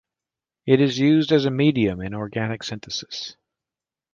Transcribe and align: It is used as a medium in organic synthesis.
It 0.65 0.81
is 0.81 0.97
used 0.97 1.31
as 1.31 1.45
a 1.45 1.51
medium 1.51 2.01
in 2.01 2.15
organic 2.15 2.63
synthesis. 2.63 3.35